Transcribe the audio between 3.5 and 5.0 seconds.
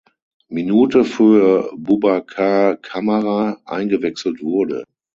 eingewechselt wurde.